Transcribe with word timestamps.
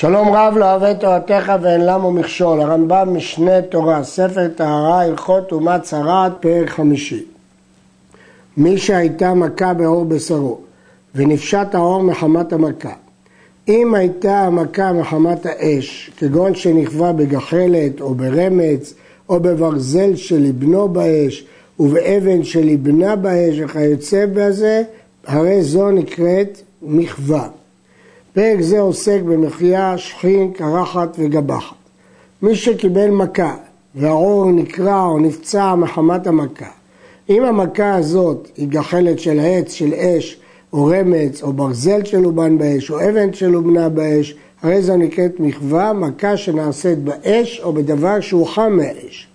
שלום 0.00 0.28
רב 0.32 0.54
לא 0.56 0.64
אוהב 0.64 0.82
את 0.82 1.00
תורתך 1.00 1.52
ואין 1.62 1.86
למו 1.86 2.12
מכשול, 2.12 2.60
הרמב"ם 2.60 3.16
משנה 3.16 3.62
תורה, 3.62 4.04
ספר 4.04 4.48
טהרה, 4.56 5.02
הלכות 5.02 5.48
טומאת 5.48 5.82
צרעת, 5.82 6.32
פרק 6.40 6.70
חמישי. 6.70 7.24
מי 8.56 8.78
שהייתה 8.78 9.34
מכה 9.34 9.74
בעור 9.74 10.04
בשרו 10.04 10.58
ונפשט 11.14 11.74
העור 11.74 12.02
מחמת 12.02 12.52
המכה. 12.52 12.92
אם 13.68 13.94
הייתה 13.94 14.40
המכה 14.40 14.92
מחמת 14.92 15.46
האש, 15.46 16.10
כגון 16.16 16.54
שנכווה 16.54 17.12
בגחלת 17.12 18.00
או 18.00 18.14
ברמץ 18.14 18.94
או 19.28 19.40
בברזל 19.40 20.16
שליבנו 20.16 20.88
באש 20.88 21.44
ובאבן 21.80 22.44
שליבנה 22.44 23.16
באש 23.16 23.54
וכיוצא 23.64 24.26
בזה, 24.34 24.82
הרי 25.26 25.62
זו 25.62 25.90
נקראת 25.90 26.60
מחווה. 26.82 27.48
פרק 28.32 28.60
זה 28.60 28.80
עוסק 28.80 29.20
במחיה, 29.24 29.98
שכין, 29.98 30.52
קרחת 30.52 31.16
וגבחת. 31.18 31.76
מי 32.42 32.56
שקיבל 32.56 33.10
מכה 33.10 33.54
והעור 33.94 34.50
נקרע 34.50 35.04
או 35.04 35.18
נפצע 35.18 35.74
מחמת 35.74 36.26
המכה, 36.26 36.70
אם 37.30 37.44
המכה 37.44 37.94
הזאת 37.94 38.48
היא 38.56 38.68
גחלת 38.68 39.18
של 39.18 39.40
עץ, 39.40 39.72
של 39.72 39.94
אש, 39.94 40.40
או 40.72 40.84
רמץ, 40.84 41.42
או 41.42 41.52
ברזל 41.52 42.04
שלובן 42.04 42.58
באש, 42.58 42.90
או 42.90 43.00
אבן 43.00 43.32
שלובנה 43.32 43.88
באש, 43.88 44.34
הרי 44.62 44.82
זו 44.82 44.96
נקראת 44.96 45.40
מחווה, 45.40 45.92
מכה 45.92 46.36
שנעשית 46.36 46.98
באש 46.98 47.60
או 47.62 47.72
בדבר 47.72 48.20
שהוא 48.20 48.46
חם 48.46 48.72
מהאש. 48.76 49.28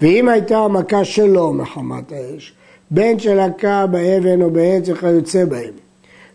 ואם 0.00 0.28
הייתה 0.28 0.58
המכה 0.58 1.04
שלו 1.04 1.52
מחמת 1.52 2.12
האש, 2.12 2.52
בין 2.90 3.18
שלקה 3.18 3.86
באבן 3.86 4.42
או 4.42 4.50
בעץ 4.50 4.88
וכיוצא 4.88 5.44
בהם, 5.44 5.72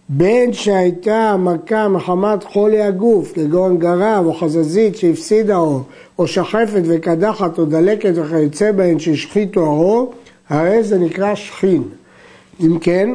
בין 0.09 0.53
שהייתה 0.53 1.15
המכה 1.15 1.87
מחמת 1.87 2.43
חולי 2.43 2.81
הגוף, 2.81 3.31
כגון 3.33 3.77
גרב 3.77 4.25
או 4.25 4.33
חזזית 4.33 4.95
שהפסידה 4.95 5.57
או, 5.57 5.79
או 6.19 6.27
שחפת 6.27 6.81
וקדחת 6.83 7.59
או 7.59 7.65
דלקת 7.65 8.11
וכיוצא 8.15 8.71
בהן 8.71 8.99
שהשחיתו 8.99 9.65
הרוב, 9.65 10.13
הרי 10.49 10.83
זה 10.83 10.97
נקרא 10.97 11.35
שכין. 11.35 11.83
אם 12.59 12.79
כן, 12.79 13.09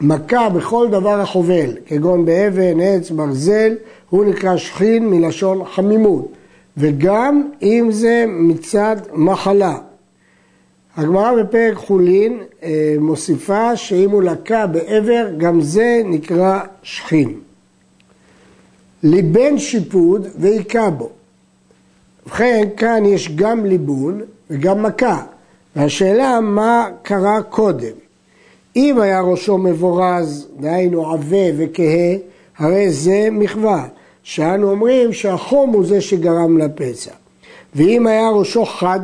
מכה 0.00 0.48
בכל 0.48 0.88
דבר 0.90 1.20
החובל, 1.20 1.76
כגון 1.86 2.24
באבן, 2.24 2.80
עץ, 2.80 3.10
ברזל, 3.10 3.74
הוא 4.10 4.24
נקרא 4.24 4.56
שכין 4.56 5.10
מלשון 5.10 5.64
חמימות. 5.64 6.28
וגם 6.76 7.48
אם 7.62 7.88
זה 7.90 8.24
מצד 8.28 8.96
מחלה, 9.12 9.78
הגמרא 10.96 11.42
בפרק 11.42 11.74
חולין 11.74 12.40
אה, 12.62 12.96
מוסיפה 13.00 13.76
שאם 13.76 14.10
הוא 14.10 14.22
לקה 14.22 14.66
בעבר, 14.66 15.26
גם 15.38 15.60
זה 15.60 16.02
נקרא 16.04 16.60
שכין. 16.82 17.34
ליבן 19.02 19.58
שיפוד 19.58 20.26
והיכה 20.38 20.90
בו. 20.90 21.10
ובכן, 22.26 22.68
כאן 22.76 23.04
יש 23.06 23.34
גם 23.34 23.66
ליבון 23.66 24.20
וגם 24.50 24.82
מכה. 24.82 25.22
והשאלה 25.76 26.40
מה 26.40 26.88
קרה 27.02 27.42
קודם. 27.42 27.92
אם 28.76 29.00
היה 29.00 29.20
ראשו 29.20 29.58
מבורז, 29.58 30.48
דהיינו 30.60 31.12
עבה 31.12 31.46
וכהה, 31.56 32.16
הרי 32.58 32.90
זה 32.90 33.28
מחווה. 33.32 33.86
שאנו 34.22 34.70
אומרים 34.70 35.12
שהחום 35.12 35.70
הוא 35.70 35.86
זה 35.86 36.00
שגרם 36.00 36.58
לפצע. 36.58 37.10
ואם 37.74 38.06
היה 38.06 38.28
ראשו 38.28 38.64
חד, 38.64 39.00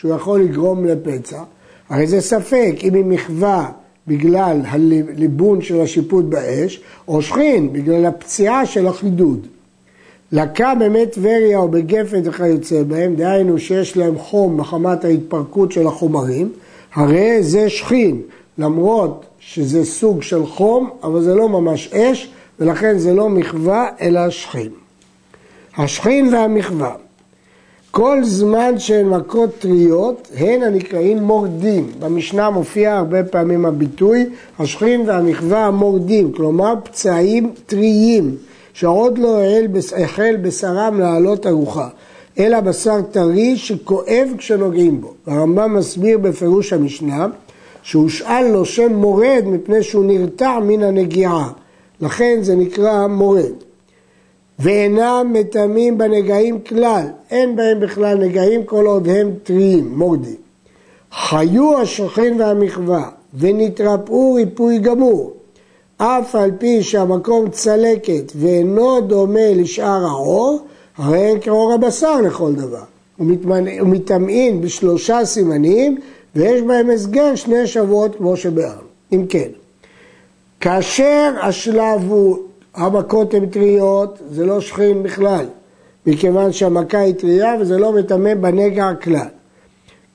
שהוא 0.00 0.14
יכול 0.14 0.40
לגרום 0.40 0.84
לפצע, 0.84 1.42
הרי 1.88 2.06
זה 2.06 2.20
ספק 2.20 2.74
אם 2.82 2.94
היא 2.94 3.04
מחווה 3.04 3.70
בגלל 4.06 4.60
הליבון 4.64 5.62
של 5.62 5.80
השיפוט 5.80 6.24
באש, 6.24 6.80
או 7.08 7.22
שכין 7.22 7.72
בגלל 7.72 8.06
הפציעה 8.06 8.66
של 8.66 8.86
החידוד. 8.86 9.46
לקה 10.32 10.74
באמת 10.78 11.12
טבריה 11.12 11.58
או 11.58 11.68
בגפן 11.68 12.20
וכיוצא 12.24 12.82
בהם, 12.82 13.14
דהיינו 13.14 13.58
שיש 13.58 13.96
להם 13.96 14.18
חום 14.18 14.56
מחמת 14.56 15.04
ההתפרקות 15.04 15.72
של 15.72 15.86
החומרים, 15.86 16.52
הרי 16.94 17.42
זה 17.42 17.68
שכין, 17.68 18.22
למרות 18.58 19.24
שזה 19.38 19.84
סוג 19.84 20.22
של 20.22 20.46
חום, 20.46 20.90
אבל 21.02 21.22
זה 21.22 21.34
לא 21.34 21.48
ממש 21.48 21.92
אש, 21.92 22.30
ולכן 22.60 22.98
זה 22.98 23.14
לא 23.14 23.28
מחווה 23.28 23.88
אלא 24.00 24.30
שכין. 24.30 24.70
השכין 25.76 26.34
והמחווה 26.34 26.94
כל 27.92 28.24
זמן 28.24 28.78
שהן 28.78 29.08
מכות 29.08 29.50
טריות, 29.58 30.28
הן 30.36 30.62
הנקראים 30.62 31.18
מורדים. 31.22 31.90
במשנה 31.98 32.50
מופיע 32.50 32.96
הרבה 32.96 33.24
פעמים 33.24 33.66
הביטוי, 33.66 34.26
השכין 34.58 35.02
והמחווה 35.06 35.66
המורדים, 35.66 36.32
כלומר 36.32 36.74
פצעים 36.84 37.52
טריים, 37.66 38.36
שעוד 38.72 39.18
לא 39.18 39.38
החל 39.96 40.36
בשרם 40.42 41.00
לעלות 41.00 41.46
ארוחה, 41.46 41.88
אלא 42.38 42.60
בשר 42.60 43.02
טרי 43.02 43.56
שכואב 43.56 44.28
כשנוגעים 44.38 45.00
בו. 45.00 45.14
הרמב"ם 45.26 45.74
מסביר 45.74 46.18
בפירוש 46.18 46.72
המשנה 46.72 47.26
שהושאל 47.82 48.48
לו 48.52 48.64
שם 48.64 48.92
מורד 48.92 49.42
מפני 49.46 49.82
שהוא 49.82 50.04
נרתע 50.04 50.58
מן 50.62 50.82
הנגיעה, 50.82 51.48
לכן 52.00 52.38
זה 52.42 52.56
נקרא 52.56 53.06
מורד. 53.06 53.69
ואינם 54.60 55.30
מטמאים 55.32 55.98
בנגעים 55.98 56.60
כלל, 56.60 57.06
אין 57.30 57.56
בהם 57.56 57.80
בכלל 57.80 58.18
נגעים 58.18 58.64
כל 58.64 58.86
עוד 58.86 59.08
הם 59.08 59.30
טריים, 59.42 59.98
מורדים. 59.98 60.36
חיו 61.12 61.78
השוכן 61.78 62.36
והמחווה 62.38 63.10
ונתרפאו 63.38 64.34
ריפוי 64.34 64.78
גמור, 64.78 65.32
אף 65.96 66.34
על 66.34 66.50
פי 66.58 66.82
שהמקום 66.82 67.50
צלקת 67.50 68.32
ואינו 68.36 69.00
דומה 69.00 69.54
לשאר 69.54 70.04
העור, 70.06 70.58
הרי 70.96 71.18
אין 71.18 71.38
כעור 71.40 71.72
הבשר 71.72 72.20
לכל 72.20 72.52
דבר. 72.52 72.82
הוא 73.16 73.26
מטמאין 73.86 74.60
בשלושה 74.60 75.24
סימנים 75.24 75.98
ויש 76.36 76.62
בהם 76.62 76.90
הסגר 76.90 77.34
שני 77.34 77.66
שבועות 77.66 78.16
כמו 78.16 78.36
שבארנו. 78.36 78.88
אם 79.12 79.26
כן, 79.28 79.48
כאשר 80.60 81.32
השלב 81.42 82.10
הוא 82.10 82.38
המכות 82.74 83.34
הן 83.34 83.46
טריות, 83.46 84.18
זה 84.30 84.46
לא 84.46 84.60
שכין 84.60 85.02
בכלל, 85.02 85.46
מכיוון 86.06 86.52
שהמכה 86.52 86.98
היא 86.98 87.14
טריה 87.14 87.54
וזה 87.60 87.78
לא 87.78 87.92
מטמא 87.92 88.34
בנגע 88.34 88.90
כלל. 89.02 89.28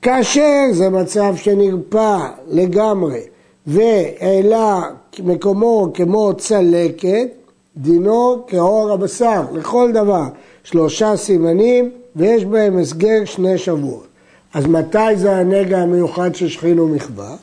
כאשר 0.02 0.64
זה 0.72 0.88
מצב 0.88 1.36
שנרפא 1.36 2.18
לגמרי 2.48 3.20
והעלה 3.66 4.82
מקומו 5.18 5.88
כמו 5.94 6.34
צלקת, 6.34 7.28
דינו 7.76 8.44
כעור 8.46 8.90
הבשר, 8.92 9.42
לכל 9.52 9.90
דבר, 9.92 10.24
שלושה 10.64 11.16
סימנים 11.16 11.90
ויש 12.16 12.44
בהם 12.44 12.78
הסגר 12.78 13.24
שני 13.24 13.58
שבועות. 13.58 14.06
אז 14.54 14.66
מתי 14.66 15.16
זה 15.16 15.36
הנגע 15.36 15.78
המיוחד 15.78 16.34
של 16.34 16.48
שכין 16.48 16.80
ומחווה? 16.80 17.36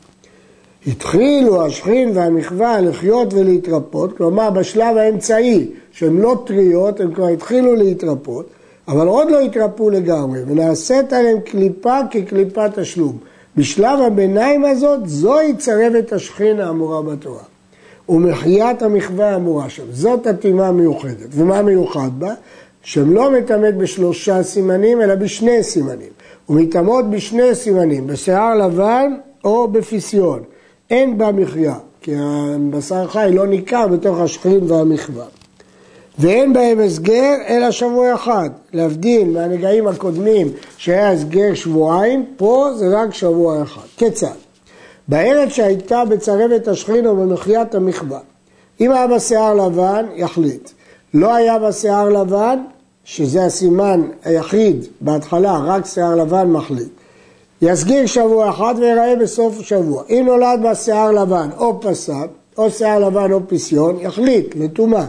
התחילו 0.86 1.66
השכין 1.66 2.10
והמחווה 2.14 2.80
לחיות 2.80 3.34
ולהתרפות, 3.34 4.16
כלומר 4.16 4.50
בשלב 4.50 4.96
האמצעי, 4.96 5.66
שהן 5.92 6.16
לא 6.16 6.42
טריות, 6.46 7.00
הן 7.00 7.14
כבר 7.14 7.26
התחילו 7.26 7.74
להתרפות, 7.74 8.46
אבל 8.88 9.06
עוד 9.06 9.30
לא 9.30 9.40
התרפו 9.40 9.90
לגמרי, 9.90 10.40
ונעשית 10.46 11.12
עליהן 11.12 11.40
קליפה 11.40 11.98
כקליפת 12.10 12.70
תשלום. 12.78 13.18
בשלב 13.56 14.00
הביניים 14.00 14.64
הזאת, 14.64 15.00
זוהי 15.08 15.56
צרבת 15.56 16.12
השכין 16.12 16.60
האמורה 16.60 17.02
בתורה. 17.02 17.42
ומחיית 18.08 18.82
המחווה 18.82 19.30
האמורה 19.30 19.68
שם. 19.68 19.82
זאת 19.90 20.26
הטומאה 20.26 20.68
המיוחדת. 20.68 21.28
ומה 21.30 21.62
מיוחד 21.62 22.10
בה? 22.18 22.34
לא 22.96 23.30
מטמאת 23.30 23.76
בשלושה 23.76 24.42
סימנים, 24.42 25.00
אלא 25.00 25.14
בשני 25.14 25.62
סימנים. 25.62 26.08
ומטמאות 26.48 27.10
בשני 27.10 27.54
סימנים, 27.54 28.06
בשיער 28.06 28.54
לבן 28.54 29.14
או 29.44 29.68
בפיסיון. 29.68 30.42
אין 30.90 31.18
בה 31.18 31.32
מחיה, 31.32 31.74
כי 32.00 32.12
הבשר 32.18 33.06
חי 33.06 33.30
לא 33.32 33.46
ניכר 33.46 33.86
בתוך 33.86 34.18
השכין 34.18 34.70
והמחווה. 34.70 35.24
ואין 36.18 36.52
בהם 36.52 36.80
הסגר 36.80 37.34
אלא 37.48 37.70
שבוע 37.70 38.14
אחד, 38.14 38.50
להבדיל 38.72 39.28
מהנגעים 39.28 39.86
הקודמים 39.86 40.48
שהיה 40.76 41.10
הסגר 41.10 41.54
שבועיים, 41.54 42.26
פה 42.36 42.70
זה 42.76 42.98
רק 42.98 43.14
שבוע 43.14 43.62
אחד. 43.62 43.86
כיצד? 43.96 44.34
בערב 45.08 45.48
שהייתה 45.48 46.04
בצרבת 46.04 46.68
השכין 46.68 47.06
או 47.06 47.16
במחיית 47.16 47.74
המחווה, 47.74 48.20
אם 48.80 48.90
היה 48.90 49.06
בשיער 49.06 49.54
לבן, 49.54 50.06
יחליט. 50.16 50.70
לא 51.14 51.34
היה 51.34 51.58
בשיער 51.58 52.08
לבן, 52.08 52.58
שזה 53.04 53.44
הסימן 53.44 54.02
היחיד 54.24 54.86
בהתחלה, 55.00 55.58
רק 55.64 55.86
שיער 55.86 56.16
לבן 56.16 56.48
מחליט. 56.48 56.88
יסגיר 57.66 58.06
שבוע 58.06 58.50
אחד 58.50 58.74
ויראה 58.78 59.16
בסוף 59.16 59.60
השבוע. 59.60 60.02
אם 60.10 60.22
נולד 60.26 60.60
בה 60.62 60.74
שיער 60.74 61.12
לבן 61.12 61.48
או 61.58 61.80
פסק, 61.80 62.28
או 62.58 62.70
שיער 62.70 62.98
לבן 62.98 63.32
או 63.32 63.40
פסיון, 63.46 64.00
יחליט 64.00 64.54
לטומאה. 64.56 65.06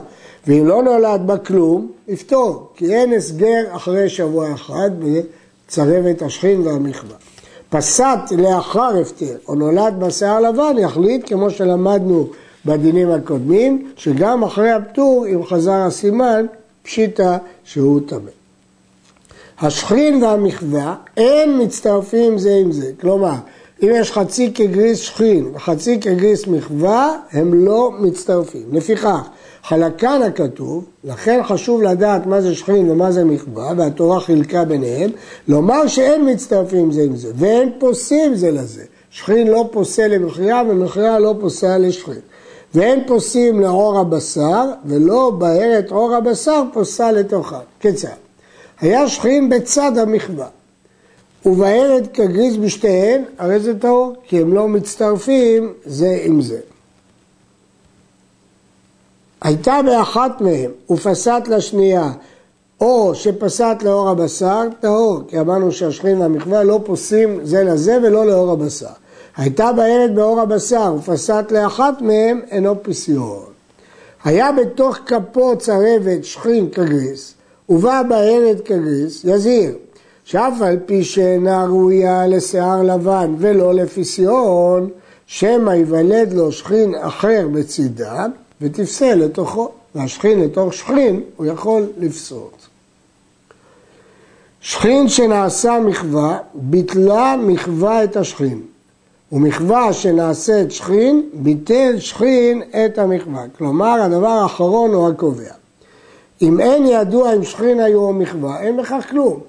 ואם 0.48 0.68
לא 0.68 0.84
נולד 0.84 1.22
בה 1.26 1.38
כלום, 1.38 1.92
יפתור, 2.08 2.70
כי 2.76 2.96
אין 2.96 3.14
הסגר 3.14 3.64
אחרי 3.72 4.10
שבוע 4.10 4.54
אחד 4.54 4.90
בצרבת 5.00 6.22
השכין 6.22 6.68
והמחווה. 6.68 7.16
פסט 7.70 8.32
לאחר 8.38 9.02
הפטר, 9.02 9.36
או 9.48 9.56
נולד 9.56 9.94
בה 10.00 10.12
שיער 10.12 10.40
לבן, 10.40 10.78
יחליט, 10.78 11.30
כמו 11.30 11.50
שלמדנו 11.50 12.28
בדינים 12.66 13.12
הקודמים, 13.12 13.92
שגם 13.96 14.44
אחרי 14.44 14.72
הפטור, 14.72 15.26
אם 15.34 15.46
חזר 15.46 15.72
הסימן, 15.72 16.46
פשיטא 16.84 17.38
שהוא 17.64 18.00
טמא. 18.08 18.45
השכרין 19.60 20.24
והמחווה 20.24 20.96
אין 21.18 21.62
מצטרפים 21.62 22.38
זה 22.38 22.56
עם 22.56 22.72
זה, 22.72 22.92
כלומר 23.02 23.34
אם 23.84 23.90
יש 23.94 24.12
חצי 24.12 24.54
כגריס 24.54 25.00
שכין 25.00 25.52
וחצי 25.54 26.00
כגריס 26.00 26.48
מחווה, 26.48 27.18
הם 27.32 27.66
לא 27.66 27.92
מצטרפים. 28.00 28.64
לפיכך, 28.72 29.28
חלקן 29.64 30.22
הכתוב, 30.28 30.86
לכן 31.04 31.42
חשוב 31.44 31.82
לדעת 31.82 32.26
מה 32.26 32.42
זה 32.42 32.56
שכין 32.56 32.90
ומה 32.90 33.12
זה 33.12 33.26
מחווה, 33.26 33.72
והתורה 33.78 34.20
חילקה 34.20 34.66
ביניהם, 34.66 35.12
לומר 35.48 35.88
שאין 35.88 36.30
מצטרפים 36.30 36.92
זה 36.92 37.02
עם 37.02 37.16
זה, 37.16 37.32
ואין 37.36 37.72
פוסים 37.80 38.36
זה 38.36 38.52
לזה. 38.52 38.84
שכין 39.10 39.48
לא 39.48 39.70
פוסל 39.72 40.08
למכירה 40.08 40.64
ומכירה 40.70 41.20
לא 41.20 41.36
פוסל 41.40 41.78
לשכין. 41.78 42.20
ואין 42.74 43.04
פוסים 43.08 43.60
לעור 43.60 44.00
הבשר, 44.00 44.72
ולא 44.86 45.30
באר 45.30 45.80
את 45.80 45.92
עור 45.92 46.16
הבשר 46.16 46.64
פוסל 46.74 47.12
לתוכה. 47.12 47.60
כיצד? 47.80 48.25
היה 48.82 49.08
שכין 49.08 49.50
בצד 49.50 49.98
המחווה. 49.98 50.48
ובערב 51.46 52.08
כגריס 52.14 52.56
בשתיהן, 52.56 53.24
הרי 53.38 53.60
זה 53.60 53.80
טהור, 53.80 54.16
כי 54.28 54.42
הם 54.42 54.54
לא 54.54 54.68
מצטרפים 54.68 55.74
זה 55.86 56.20
עם 56.24 56.42
זה. 56.42 56.60
הייתה 59.42 59.80
באחת 59.86 60.42
מהם 60.42 60.72
ופסט 60.90 61.48
לשנייה, 61.48 62.12
או 62.82 63.16
שפסט 63.16 63.84
לאור 63.84 64.10
הבשר, 64.10 64.62
טהור, 64.80 65.22
כי 65.28 65.40
אמרנו 65.40 65.72
שהשכין 65.72 66.22
והמחווה 66.22 66.64
לא 66.64 66.80
פוסים 66.86 67.40
זה 67.44 67.64
לזה 67.64 67.98
ולא 68.04 68.28
לאור 68.28 68.52
הבשר. 68.52 68.88
הייתה 69.38 69.74
בערב 69.74 70.16
באור 70.16 70.42
הבשר 70.42 70.96
ופסט 71.00 71.52
לאחת 71.52 72.02
מהם, 72.02 72.42
אינו 72.52 72.84
פסיון. 72.84 73.46
היה 74.24 74.52
בתוך 74.52 74.98
כפו 75.06 75.58
צרבת 75.58 76.24
שכין 76.26 76.70
כגריס, 76.70 77.34
ובא 77.70 78.02
בערב 78.10 78.60
כגריס, 78.66 79.24
יזהיר. 79.24 79.76
שאף 80.26 80.62
על 80.62 80.78
פי 80.86 81.04
שאינה 81.04 81.66
ראויה 81.66 82.28
לשיער 82.28 82.84
לבן 82.84 83.36
ולא 83.40 83.74
לפיסיון, 83.74 84.90
שמא 85.28 85.72
ייוולד 85.72 86.34
לו 86.34 86.52
שכין 86.52 86.96
אחר 86.96 87.48
בצידה 87.52 88.26
ותפסה 88.62 89.16
לתוכו, 89.16 89.72
והשכין 89.96 90.40
לתוך 90.40 90.74
שכין 90.74 91.22
הוא 91.36 91.46
יכול 91.46 91.84
לפסות. 91.98 92.68
שכין 94.62 95.08
שנעשה 95.08 95.80
מחווה, 95.80 96.38
ביטלה 96.54 97.36
מחווה 97.40 98.04
את 98.04 98.18
השכין, 98.18 98.62
ומחווה 99.32 99.94
שנעשית 99.94 100.72
שכין, 100.72 101.30
ביטל 101.34 102.00
שכין 102.00 102.62
את 102.86 102.98
המחווה. 102.98 103.44
כלומר, 103.58 104.02
הדבר 104.02 104.28
האחרון 104.28 104.94
הוא 104.94 105.10
הקובע. 105.10 105.52
אם 106.42 106.60
אין 106.60 106.86
ידוע 106.88 107.34
אם 107.36 107.44
שכין 107.44 107.80
היו 107.80 108.00
או 108.00 108.14
מחווה, 108.14 108.60
אין 108.62 108.78
בכך 108.78 109.06
כלום. 109.10 109.40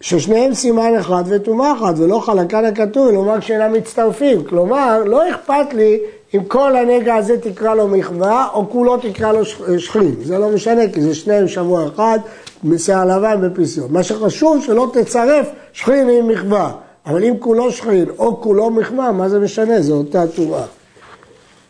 ששניהם 0.00 0.54
סימן 0.54 0.94
אחד 1.00 1.24
וטומאה 1.26 1.72
אחת, 1.72 1.94
ולא 1.96 2.18
חלקן 2.18 2.64
הכתוב, 2.64 3.10
לומר 3.10 3.40
שאינם 3.40 3.72
מצטרפים. 3.72 4.44
כלומר, 4.44 5.04
לא 5.04 5.30
אכפת 5.30 5.74
לי 5.74 5.98
אם 6.34 6.44
כל 6.44 6.76
הנגע 6.76 7.14
הזה 7.14 7.40
תקרא 7.40 7.74
לו 7.74 7.88
מחווה, 7.88 8.48
או 8.54 8.70
כולו 8.70 8.96
תקרא 8.96 9.32
לו 9.32 9.44
שכין. 9.78 10.14
זה 10.22 10.38
לא 10.38 10.48
משנה, 10.48 10.82
כי 10.92 11.02
זה 11.02 11.14
שניהם 11.14 11.48
שבוע 11.48 11.86
אחד, 11.86 12.18
בשיער 12.64 13.04
לבן 13.04 13.40
בפסיון. 13.40 13.92
מה 13.92 14.02
שחשוב, 14.02 14.64
שלא 14.64 14.90
תצרף 14.92 15.48
שכין 15.72 16.08
עם 16.08 16.28
מחווה. 16.28 16.72
אבל 17.06 17.24
אם 17.24 17.34
כולו 17.38 17.72
שכין 17.72 18.06
או 18.18 18.40
כולו 18.40 18.70
מחווה, 18.70 19.12
מה 19.12 19.28
זה 19.28 19.38
משנה? 19.38 19.82
זו 19.82 19.94
אותה 19.94 20.24
טומאה. 20.36 20.64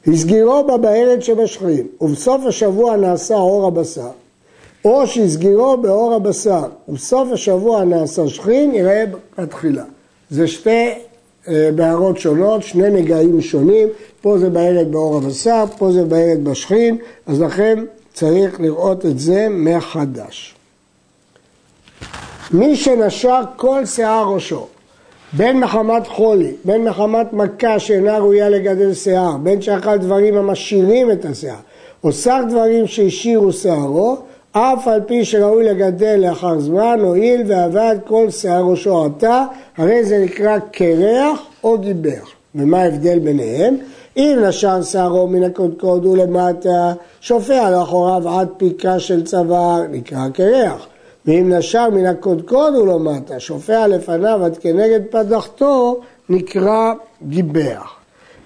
הסגירו 0.06 0.64
בה 0.66 0.76
בילד 0.76 1.22
שבשכין, 1.22 1.86
ובסוף 2.00 2.46
השבוע 2.46 2.96
נעשה 2.96 3.34
אור 3.34 3.66
הבשר. 3.66 4.08
או 4.88 5.06
שהסגירו 5.06 5.76
באור 5.76 6.14
הבשר, 6.14 6.64
ובסוף 6.88 7.32
השבוע 7.32 7.84
נעשה 7.84 8.28
שכין, 8.28 8.74
יראה 8.74 9.04
בתחילה. 9.38 9.84
זה 10.30 10.46
שתי 10.46 10.90
אה, 11.48 11.70
בערות 11.74 12.18
שונות, 12.18 12.62
שני 12.62 12.90
נגעים 12.90 13.40
שונים, 13.40 13.88
פה 14.20 14.38
זה 14.38 14.50
בילד 14.50 14.92
באור 14.92 15.16
הבשר, 15.16 15.64
פה 15.78 15.92
זה 15.92 16.04
בילד 16.04 16.44
בשכין, 16.44 16.96
אז 17.26 17.40
לכן 17.40 17.84
צריך 18.12 18.60
לראות 18.60 19.06
את 19.06 19.18
זה 19.18 19.46
מחדש. 19.50 20.54
מי 22.50 22.76
שנשר 22.76 23.40
כל 23.56 23.86
שיער 23.86 24.34
ראשו, 24.34 24.66
בין 25.32 25.60
מחמת 25.60 26.06
חולי, 26.06 26.52
בין 26.64 26.88
מחמת 26.88 27.32
מכה 27.32 27.78
שאינה 27.78 28.18
ראויה 28.18 28.48
לגדל 28.48 28.94
שיער, 28.94 29.36
בין 29.36 29.62
שאכל 29.62 29.96
דברים 29.96 30.36
המשאירים 30.36 31.10
את 31.10 31.24
השיער, 31.24 31.56
או 32.04 32.12
שר 32.12 32.40
דברים 32.48 32.86
שהשאירו 32.86 33.52
שיערו, 33.52 34.16
אף 34.52 34.88
על 34.88 35.00
פי 35.06 35.24
שראוי 35.24 35.64
לגדל 35.64 36.16
לאחר 36.28 36.60
זמן, 36.60 36.98
הואיל 37.02 37.42
ועבד 37.46 37.96
כל 38.06 38.30
שיער 38.30 38.64
ראשו 38.64 39.04
עתה, 39.04 39.44
הרי 39.76 40.04
זה 40.04 40.24
נקרא 40.24 40.58
קרח 40.58 41.40
או 41.64 41.78
גיבח. 41.78 42.30
ומה 42.54 42.82
ההבדל 42.82 43.18
ביניהם? 43.18 43.76
אם 44.16 44.38
נשר 44.42 44.82
שערו 44.82 45.26
מן 45.26 45.44
הקודקוד 45.44 46.06
ולמטה, 46.06 46.92
שופע 47.20 47.70
לאחוריו 47.70 48.28
עד 48.28 48.48
פיקה 48.56 48.98
של 48.98 49.24
צוואר, 49.24 49.82
נקרא 49.90 50.28
קרח. 50.28 50.86
ואם 51.26 51.52
נשר 51.52 51.90
מן 51.90 52.06
הקודקוד 52.06 52.74
ולמטה, 52.74 53.40
שופע 53.40 53.86
לפניו 53.86 54.44
עד 54.44 54.56
כנגד 54.56 55.00
פדחתו, 55.10 56.00
נקרא 56.28 56.92
גיבח. 57.28 57.94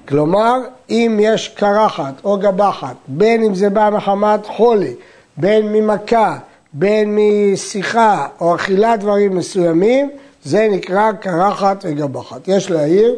כלומר, 0.09 0.59
אם 0.91 1.19
יש 1.21 1.49
קרחת 1.49 2.15
או 2.25 2.39
גבחת, 2.39 2.97
בין 3.09 3.45
אם 3.45 3.55
זה 3.55 3.71
בא 3.71 3.91
מחמת 3.93 4.47
חולי, 4.47 4.95
בין 5.37 5.73
ממכה, 5.73 6.39
בין 6.73 7.19
משיחה 7.19 8.27
או 8.41 8.55
אכילת 8.55 9.01
דברים 9.01 9.37
מסוימים, 9.37 10.11
זה 10.45 10.69
נקרא 10.71 11.13
קרחת 11.13 11.85
וגבחת. 11.89 12.49
יש 12.49 12.71
להעיר 12.71 13.17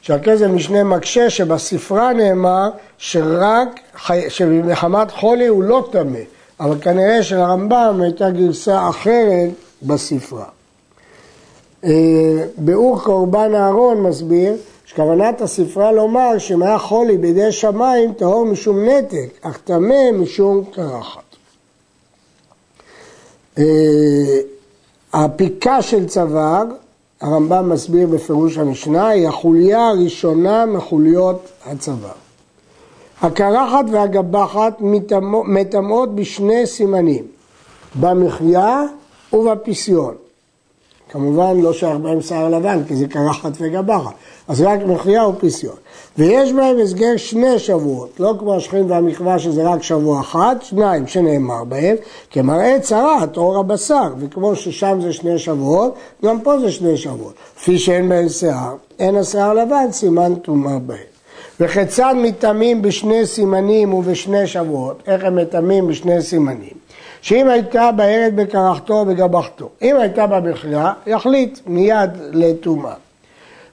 שהכסף 0.00 0.46
משנה 0.46 0.84
מקשה 0.84 1.30
שבספרה 1.30 2.12
נאמר 2.12 2.70
שרק, 2.98 3.80
שמחמת 4.28 5.10
חולי 5.10 5.46
הוא 5.46 5.62
לא 5.62 5.88
טמא, 5.92 6.18
אבל 6.60 6.80
כנראה 6.80 7.22
שלרמב"ם 7.22 8.00
הייתה 8.02 8.30
גרסה 8.30 8.88
אחרת 8.88 9.50
בספרה. 9.82 10.44
אה, 11.84 11.90
ביאור 12.56 13.00
קורבן 13.02 13.54
אהרון 13.54 14.02
מסביר 14.02 14.54
שכוונת 14.86 15.40
הספרה 15.40 15.92
לומר 15.92 16.30
היה 16.60 16.78
חולי 16.78 17.18
בידי 17.18 17.52
שמיים 17.52 18.12
טהור 18.12 18.46
משום 18.46 18.84
נתק, 18.84 19.28
אך 19.42 19.58
טמא 19.64 20.12
משום 20.12 20.64
קרחת. 20.72 21.29
אה, 23.58 23.64
הפיקה 25.12 25.82
של 25.82 26.06
צוואר, 26.06 26.64
הרמב"ם 27.20 27.68
מסביר 27.68 28.06
בפירוש 28.06 28.58
המשנה, 28.58 29.08
היא 29.08 29.28
החוליה 29.28 29.88
הראשונה 29.88 30.66
מחוליות 30.66 31.48
הצוואר. 31.66 32.10
הקרחת 33.22 33.84
והגבחת 33.92 34.76
מטמאות 35.46 36.14
בשני 36.14 36.66
סימנים, 36.66 37.24
במחיה 38.00 38.82
ובפסיון. 39.32 40.14
כמובן 41.12 41.60
לא 41.60 41.72
שייך 41.72 41.96
בהם 41.96 42.20
שיער 42.20 42.48
לבן, 42.48 42.82
כי 42.88 42.96
זה 42.96 43.06
קרחת 43.08 43.52
וגבחת, 43.60 44.12
אז 44.48 44.60
רק 44.62 44.80
מחיה 44.86 45.26
ופסיון. 45.28 45.76
ויש 46.18 46.52
בהם 46.52 46.76
הסגר 46.82 47.16
שני 47.16 47.58
שבועות, 47.58 48.20
לא 48.20 48.34
כמו 48.38 48.54
השכין 48.54 48.90
והמחווה 48.90 49.38
שזה 49.38 49.62
רק 49.68 49.82
שבוע 49.82 50.20
אחד, 50.20 50.56
שניים 50.60 51.06
שנאמר 51.06 51.64
בהם, 51.64 51.96
כמראה 52.30 52.80
צרת 52.80 53.36
אור 53.36 53.58
הבשר, 53.58 54.12
וכמו 54.18 54.56
ששם 54.56 54.98
זה 55.02 55.12
שני 55.12 55.38
שבועות, 55.38 55.94
גם 56.24 56.40
פה 56.40 56.58
זה 56.58 56.72
שני 56.72 56.96
שבועות. 56.96 57.34
כפי 57.56 57.78
שאין 57.78 58.08
בהם 58.08 58.28
שיער, 58.28 58.74
אין 58.98 59.16
השיער 59.16 59.54
לבן, 59.54 59.92
סימן 59.92 60.34
טומאה 60.34 60.78
בהם. 60.78 61.10
וכיצד 61.60 62.14
מטמאים 62.16 62.82
בשני 62.82 63.26
סימנים 63.26 63.94
ובשני 63.94 64.46
שבועות? 64.46 65.02
איך 65.06 65.24
הם 65.24 65.36
מטמאים 65.36 65.86
בשני 65.86 66.22
סימנים? 66.22 66.79
שאם 67.22 67.48
הייתה 67.48 67.90
בערב 67.92 68.32
בקרחתו 68.34 69.04
בגבחתו, 69.04 69.68
אם 69.82 69.96
הייתה 69.96 70.26
במחיה, 70.26 70.92
יחליט 71.06 71.58
מיד 71.66 72.10
לטומאה. 72.32 72.94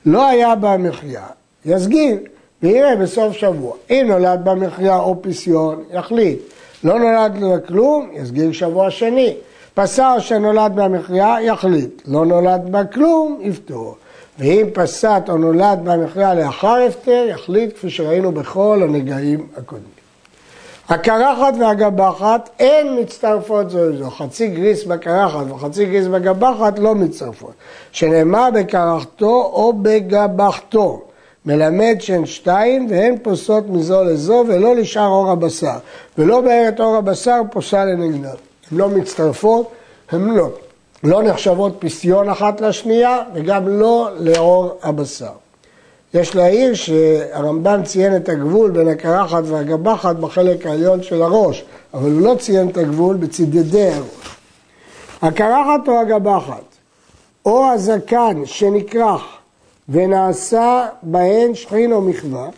לא 0.06 0.28
היה 0.28 0.56
במחיה, 0.56 1.24
יסגיר, 1.66 2.18
ויראה 2.64 2.96
בסוף 2.96 3.34
שבוע. 3.34 3.74
אם 3.90 4.06
נולד 4.08 4.40
במחיה 4.44 5.00
או 5.00 5.22
פסיון, 5.22 5.84
יחליט. 5.92 6.40
לא 6.84 7.00
נולד 7.00 7.38
לו 7.38 7.56
כלום, 7.68 8.10
יסגיר 8.14 8.52
שבוע 8.52 8.92
שני. 8.92 9.36
פסר 9.74 10.20
שנולד 10.20 10.72
במחיה, 10.76 11.36
יחליט. 11.42 12.02
לא 12.08 12.26
נולד 12.26 12.62
בה 12.72 12.86
כלום, 12.86 13.40
יפתור. 13.42 13.96
ואם 14.40 14.68
פסת 14.74 15.22
או 15.30 15.38
נולד 15.38 15.80
במחיה 15.84 16.34
לאחר 16.34 16.76
הפטר, 16.88 17.26
יחליט 17.30 17.76
כפי 17.76 17.90
שראינו 17.90 18.32
בכל 18.32 18.80
הנגעים 18.84 19.48
הקודמים. 19.58 19.97
הקרחת 20.90 21.54
והגבחת 21.60 22.50
אין 22.60 23.00
מצטרפות 23.00 23.70
זו 23.70 23.98
זו, 23.98 24.10
חצי 24.10 24.48
גריס 24.48 24.84
בקרחת 24.84 25.52
וחצי 25.52 25.86
גריס 25.86 26.08
בגבחת 26.08 26.80
לא 26.80 26.96
מצטרפות, 26.96 27.52
שנאמר 27.92 28.50
בקרחתו 28.54 29.52
או 29.54 29.74
בגבחתו, 29.82 31.02
מלמד 31.46 31.96
שהן 32.00 32.26
שתיים 32.26 32.88
והן 32.90 33.16
פוסות 33.22 33.70
מזו 33.70 34.04
לזו 34.04 34.44
ולא 34.48 34.76
נשאר 34.76 35.08
אור 35.08 35.32
הבשר, 35.32 35.78
ולא 36.18 36.42
בארץ 36.42 36.80
אור 36.80 36.96
הבשר 36.96 37.42
פוסה 37.52 37.86
לנגדם. 37.86 38.36
הן 38.72 38.78
לא 38.78 38.90
מצטרפות, 38.90 39.72
הן 40.12 40.30
לא, 40.30 40.50
לא 41.04 41.24
נחשבות 41.24 41.76
פסטיון 41.80 42.30
אחת 42.30 42.62
לשנייה 42.62 43.20
וגם 43.34 43.68
לא 43.68 44.10
לאור 44.20 44.80
הבשר. 44.84 45.47
יש 46.20 46.36
להעיר 46.36 46.74
שהרמב"ן 46.74 47.84
ציין 47.84 48.16
את 48.16 48.30
הגבול 48.30 48.72
בין 48.72 48.88
הקרחת 48.88 49.44
והגבחת 49.46 50.16
בחלק 50.16 50.66
העליון 50.66 51.04
של 51.04 51.22
הראש, 51.22 51.66
אבל 51.94 52.12
הוא 52.12 52.22
לא 52.22 52.36
ציין 52.40 52.70
את 52.70 52.78
הגבול 52.78 53.16
בצדדי 53.16 53.90
הראש. 53.90 54.38
הקרחת 55.22 55.88
או 55.88 56.00
הגבחת, 56.00 56.64
או 57.46 57.66
הזקן 57.66 58.42
שנכרך 58.46 59.22
ונעשה 59.90 60.88
בהן 61.04 61.56
שכין 61.56 61.92
או 61.92 62.02
מחווה, 62.02 62.50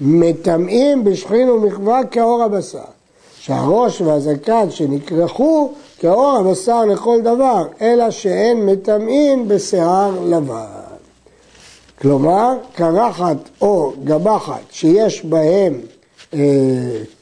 מטמאים 0.00 1.04
בשכין 1.04 1.50
ומחווה 1.50 2.00
כאור 2.10 2.42
הבשר. 2.42 2.78
שהראש 3.38 4.00
והזקן 4.00 4.70
שנכרכו 4.70 5.72
כאור 5.98 6.36
הבשר 6.36 6.84
לכל 6.84 7.20
דבר, 7.20 7.66
אלא 7.80 8.10
שאין 8.10 8.66
מטמאים 8.66 9.48
בשיער 9.48 10.10
לבן. 10.24 10.83
כלומר, 12.04 12.52
קרחת 12.74 13.36
או 13.60 13.92
גבחת 14.04 14.60
שיש 14.70 15.24
בהם 15.24 15.80
אה, 16.34 16.38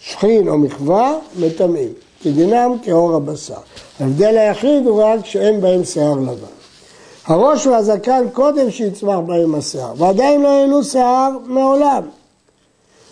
שכין 0.00 0.48
או 0.48 0.58
מחווה, 0.58 1.14
מטמאים. 1.38 1.92
כדינם 2.22 2.76
כאור 2.82 3.14
הבשר. 3.14 3.54
ההבדל 4.00 4.38
היחיד 4.38 4.86
הוא 4.86 5.02
רק 5.02 5.26
שאין 5.26 5.60
בהם 5.60 5.84
שיער 5.84 6.14
לבן. 6.14 6.54
הראש 7.26 7.66
והזקן 7.66 8.24
קודם 8.32 8.70
שיצמח 8.70 9.18
בהם 9.26 9.54
השיער, 9.54 9.92
ועדיין 9.96 10.42
לא 10.42 10.48
העלו 10.48 10.84
שיער 10.84 11.30
מעולם. 11.46 12.02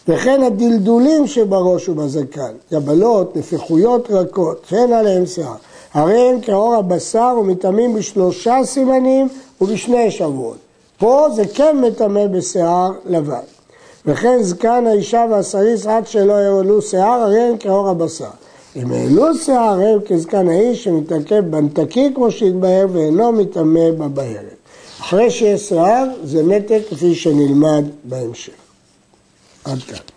וכן 0.09 0.43
הדלדולים 0.43 1.27
שבראש 1.27 1.89
ובזקן, 1.89 2.53
גבלות, 2.73 3.37
נפיחויות 3.37 4.11
רכות, 4.11 4.65
שאין 4.69 4.93
עליהם 4.93 5.27
שיער. 5.27 5.57
הרי 5.95 6.19
הם 6.19 6.41
כאור 6.41 6.75
הבשר 6.75 7.35
ומטמאים 7.41 7.95
בשלושה 7.95 8.57
סימנים 8.65 9.29
ובשני 9.61 10.11
שבועות. 10.11 10.70
פה 11.01 11.29
זה 11.35 11.43
כן 11.55 11.77
מטמא 11.81 12.27
בשיער 12.27 12.91
לבן. 13.07 13.41
וכן 14.07 14.43
זקן 14.43 14.87
האישה 14.87 15.25
והסריס 15.31 15.87
עד 15.87 16.07
שלא 16.07 16.33
העלו 16.33 16.83
שיער, 16.83 17.21
הרי 17.23 17.41
הם 17.41 17.57
כאור 17.57 17.89
הבשר. 17.89 18.31
אם 18.77 18.93
העלו 18.93 19.35
שיער 19.35 19.81
הם 19.81 20.01
כזקן 20.07 20.49
האיש 20.49 20.85
שמתעכב 20.85 21.43
במתקים 21.51 22.15
כמו 22.15 22.31
שהתבהר 22.31 22.87
ואינו 22.93 23.33
מטמא 23.33 23.91
בבהרת. 23.91 24.57
אחרי 25.01 25.31
שיש 25.31 25.69
שיער 25.69 26.05
זה 26.25 26.43
מתק 26.43 26.81
כפי 26.91 27.15
שנלמד 27.15 27.85
בהמשך. 28.05 28.53
עד 29.65 29.79
כאן. 29.79 30.10